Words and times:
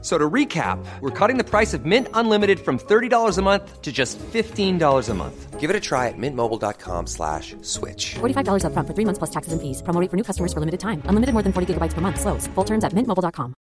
So 0.00 0.16
to 0.16 0.30
recap, 0.30 0.78
we're 1.00 1.10
cutting 1.10 1.38
the 1.38 1.44
price 1.44 1.74
of 1.74 1.84
Mint 1.84 2.06
Unlimited 2.14 2.60
from 2.60 2.78
$30 2.78 3.36
a 3.36 3.42
month 3.42 3.82
to 3.82 3.90
just 3.90 4.16
$15 4.18 5.08
a 5.08 5.14
month. 5.14 5.58
Give 5.58 5.70
it 5.70 5.74
a 5.74 5.80
try 5.80 6.06
at 6.06 6.14
mintmobile.com 6.16 7.08
slash 7.08 7.56
switch. 7.62 8.14
$45 8.20 8.62
upfront 8.62 8.86
for 8.86 8.94
three 8.94 9.04
months 9.04 9.18
plus 9.18 9.30
taxes 9.30 9.52
and 9.52 9.60
fees. 9.60 9.82
Promo 9.82 10.00
rate 10.00 10.08
for 10.08 10.16
new 10.16 10.22
customers 10.22 10.52
for 10.52 10.60
limited 10.60 10.78
time. 10.78 11.02
Unlimited 11.06 11.32
more 11.34 11.42
than 11.42 11.52
40 11.52 11.74
gigabytes 11.74 11.94
per 11.94 12.00
month. 12.00 12.20
Slows. 12.20 12.46
Full 12.54 12.64
terms 12.64 12.84
at 12.84 12.92
mintmobile.com. 12.92 13.54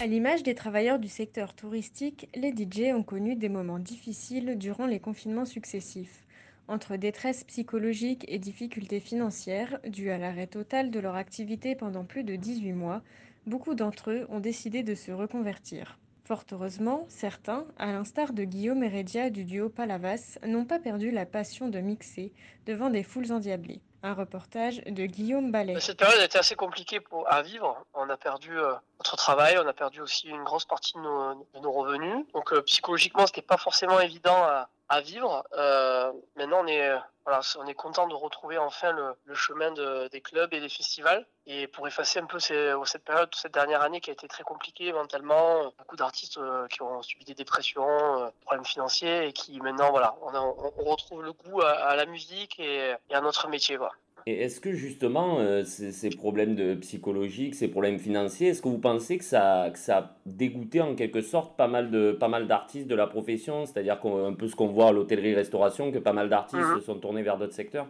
À 0.00 0.06
l'image 0.06 0.42
des 0.42 0.54
travailleurs 0.54 0.98
du 0.98 1.08
secteur 1.08 1.52
touristique, 1.52 2.30
les 2.34 2.52
DJ 2.52 2.94
ont 2.94 3.02
connu 3.02 3.36
des 3.36 3.50
moments 3.50 3.78
difficiles 3.78 4.56
durant 4.56 4.86
les 4.86 4.98
confinements 4.98 5.44
successifs. 5.44 6.26
Entre 6.70 6.94
détresse 6.94 7.42
psychologique 7.42 8.24
et 8.28 8.38
difficultés 8.38 9.00
financières 9.00 9.80
dues 9.84 10.12
à 10.12 10.18
l'arrêt 10.18 10.46
total 10.46 10.92
de 10.92 11.00
leur 11.00 11.16
activité 11.16 11.74
pendant 11.74 12.04
plus 12.04 12.22
de 12.22 12.36
18 12.36 12.74
mois, 12.74 13.02
beaucoup 13.44 13.74
d'entre 13.74 14.12
eux 14.12 14.26
ont 14.28 14.38
décidé 14.38 14.84
de 14.84 14.94
se 14.94 15.10
reconvertir. 15.10 15.98
Fort 16.24 16.44
heureusement, 16.52 17.06
certains, 17.08 17.66
à 17.76 17.86
l'instar 17.86 18.32
de 18.32 18.44
Guillaume 18.44 18.84
Heredia 18.84 19.30
du 19.30 19.42
duo 19.42 19.68
Palavas, 19.68 20.38
n'ont 20.46 20.64
pas 20.64 20.78
perdu 20.78 21.10
la 21.10 21.26
passion 21.26 21.66
de 21.66 21.80
mixer 21.80 22.32
devant 22.66 22.88
des 22.88 23.02
foules 23.02 23.32
endiablées. 23.32 23.80
Un 24.04 24.14
reportage 24.14 24.80
de 24.84 25.06
Guillaume 25.06 25.50
Ballet. 25.50 25.80
Cette 25.80 25.98
période 25.98 26.20
a 26.20 26.24
été 26.24 26.38
assez 26.38 26.54
compliquée 26.54 27.00
à 27.26 27.42
vivre. 27.42 27.84
On 27.94 28.08
a 28.08 28.16
perdu 28.16 28.56
euh, 28.56 28.74
notre 29.00 29.16
travail, 29.16 29.58
on 29.58 29.66
a 29.66 29.72
perdu 29.72 30.02
aussi 30.02 30.28
une 30.28 30.44
grosse 30.44 30.66
partie 30.66 30.92
de 30.94 31.00
nos, 31.00 31.72
revenus. 31.72 32.24
Donc 32.32 32.52
euh, 32.52 32.62
psychologiquement, 32.62 33.26
c'était 33.26 33.42
pas 33.42 33.56
forcément 33.56 33.98
évident 33.98 34.36
à, 34.36 34.68
à 34.90 35.00
vivre. 35.00 35.44
Euh, 35.56 36.12
maintenant, 36.36 36.64
on 36.64 36.66
est, 36.66 36.90
voilà, 37.24 37.40
on 37.58 37.66
est 37.66 37.74
content 37.74 38.08
de 38.08 38.14
retrouver 38.14 38.58
enfin 38.58 38.90
le, 38.90 39.34
chemin 39.34 39.70
de, 39.70 40.08
des 40.08 40.20
clubs 40.20 40.52
et 40.52 40.60
des 40.60 40.68
festivals. 40.68 41.24
Et 41.46 41.68
pour 41.68 41.86
effacer 41.86 42.18
un 42.18 42.26
peu 42.26 42.40
ces, 42.40 42.74
cette 42.84 43.04
période, 43.04 43.32
cette 43.34 43.54
dernière 43.54 43.82
année 43.82 44.00
qui 44.00 44.10
a 44.10 44.12
été 44.12 44.26
très 44.26 44.42
compliquée 44.42 44.92
mentalement, 44.92 45.72
beaucoup 45.78 45.96
d'artistes 45.96 46.38
euh, 46.38 46.66
qui 46.66 46.82
ont 46.82 47.02
subi 47.02 47.24
des 47.24 47.34
dépressions, 47.34 48.18
euh, 48.18 48.28
problèmes 48.42 48.64
financiers 48.64 49.28
et 49.28 49.32
qui 49.32 49.60
maintenant, 49.60 49.90
voilà, 49.90 50.16
on, 50.22 50.90
retrouve 50.90 51.22
le 51.22 51.32
goût 51.32 51.62
à, 51.62 51.70
à 51.70 51.96
la 51.96 52.04
musique 52.04 52.58
et, 52.58 52.94
et, 53.10 53.14
à 53.14 53.20
notre 53.20 53.46
métier. 53.48 53.76
Voilà. 53.76 53.92
Et 54.26 54.42
est-ce 54.42 54.60
que 54.60 54.72
justement, 54.72 55.38
euh, 55.38 55.64
ces, 55.64 55.92
ces, 55.92 56.10
problèmes 56.10 56.54
de 56.54 56.74
psychologiques, 56.74 57.54
ces 57.54 57.68
problèmes 57.68 57.98
financiers, 57.98 58.48
est-ce 58.48 58.62
que 58.62 58.68
vous 58.68 58.78
pensez 58.78 59.18
que 59.18 59.24
ça, 59.24 59.70
que 59.72 59.78
ça 59.78 59.98
a 59.98 60.10
dégoûté 60.26 60.80
en 60.80 60.94
quelque 60.94 61.22
sorte 61.22 61.56
pas 61.56 61.68
mal 61.68 61.90
de 61.90 62.12
pas 62.12 62.28
mal 62.28 62.46
d'artistes 62.46 62.86
de 62.86 62.94
la 62.94 63.06
profession? 63.06 63.66
C'est-à-dire 63.66 63.98
un 64.04 64.32
peu 64.34 64.48
ce 64.48 64.56
qu'on 64.56 64.68
voit 64.68 64.88
à 64.88 64.92
l'hôtellerie-restauration, 64.92 65.92
que 65.92 65.98
pas 65.98 66.12
mal 66.12 66.28
d'artistes 66.28 66.62
mmh. 66.62 66.80
se 66.80 66.86
sont 66.86 66.96
tournés 66.96 67.22
vers 67.22 67.38
d'autres 67.38 67.54
secteurs? 67.54 67.86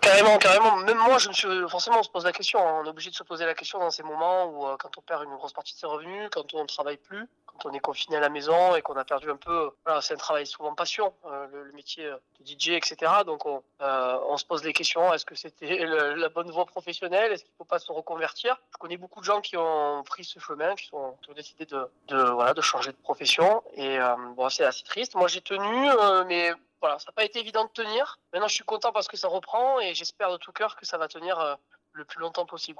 Carrément, 0.00 0.36
carrément. 0.38 0.76
Même 0.76 0.98
moi, 0.98 1.18
je 1.18 1.28
me 1.28 1.32
suis 1.32 1.48
forcément, 1.68 2.00
on 2.00 2.02
se 2.02 2.10
pose 2.10 2.24
la 2.24 2.32
question. 2.32 2.58
Hein. 2.60 2.80
On 2.82 2.84
est 2.86 2.88
obligé 2.88 3.10
de 3.10 3.14
se 3.14 3.22
poser 3.22 3.46
la 3.46 3.54
question 3.54 3.78
dans 3.78 3.90
ces 3.90 4.02
moments 4.02 4.46
où, 4.46 4.66
euh, 4.66 4.76
quand 4.78 4.90
on 4.98 5.00
perd 5.00 5.24
une 5.24 5.34
grosse 5.36 5.52
partie 5.52 5.74
de 5.74 5.78
ses 5.78 5.86
revenus, 5.86 6.28
quand 6.30 6.54
on 6.54 6.62
ne 6.62 6.66
travaille 6.66 6.98
plus, 6.98 7.26
quand 7.56 7.68
on 7.68 7.72
est 7.72 7.80
confiné 7.80 8.16
à 8.16 8.20
la 8.20 8.28
maison 8.28 8.74
et 8.76 8.82
qu'on 8.82 8.96
a 8.96 9.04
perdu 9.04 9.30
un 9.30 9.36
peu. 9.36 9.70
C'est 10.00 10.14
un 10.14 10.18
travail 10.18 10.46
souvent 10.46 10.74
passion, 10.74 11.12
euh, 11.26 11.46
le, 11.52 11.72
métier 11.72 12.04
de 12.04 12.46
DJ, 12.46 12.70
etc. 12.70 13.12
Donc, 13.24 13.46
on, 13.46 13.62
euh, 13.82 14.18
on 14.28 14.36
se 14.36 14.44
pose 14.44 14.64
les 14.64 14.72
questions. 14.72 15.12
Est-ce 15.12 15.26
que 15.26 15.34
c'était 15.34 15.84
la 16.16 16.28
bonne 16.28 16.50
voie 16.50 16.66
professionnelle? 16.66 17.32
Est-ce 17.32 17.44
qu'il 17.44 17.52
ne 17.52 17.58
faut 17.58 17.64
pas 17.64 17.78
se 17.78 17.92
reconvertir? 17.92 18.60
Je 18.72 18.78
connais 18.78 18.96
beaucoup 18.96 19.20
de 19.20 19.24
gens 19.24 19.40
qui 19.40 19.56
ont 19.56 20.02
pris 20.04 20.24
ce 20.24 20.38
chemin, 20.38 20.74
qui, 20.74 20.90
ont 20.94 21.16
décidé 21.34 21.66
de, 21.66 22.60
changer 22.60 22.92
de 22.92 22.96
profession. 22.96 23.62
Et 23.74 23.98
euh, 23.98 24.16
c'est 24.50 24.64
assez 24.64 24.84
triste. 24.84 25.14
Moi, 25.14 25.28
j'ai 25.28 25.40
tenu, 25.40 25.90
euh, 25.90 26.24
mais 26.26 26.52
voilà, 26.80 26.98
ça 26.98 27.06
n'a 27.08 27.12
pas 27.12 27.24
été 27.24 27.40
évident 27.40 27.64
de 27.64 27.70
tenir. 27.70 28.18
Maintenant, 28.32 28.48
je 28.48 28.54
suis 28.54 28.64
content 28.64 28.92
parce 28.92 29.08
que 29.08 29.16
ça 29.16 29.28
reprend 29.28 29.80
et 29.80 29.94
j'espère 29.94 30.30
de 30.30 30.36
tout 30.36 30.52
cœur 30.52 30.76
que 30.76 30.86
ça 30.86 30.98
va 30.98 31.08
tenir 31.08 31.38
euh, 31.38 31.54
le 31.92 32.04
plus 32.04 32.20
longtemps 32.20 32.46
possible. 32.46 32.78